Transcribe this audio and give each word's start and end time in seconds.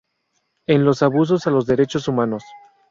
En 0.65 0.83
los 0.83 1.03
abusos 1.03 1.45
a 1.45 1.51
los 1.51 1.67
derechos 1.67 2.07
humanos. 2.07 2.41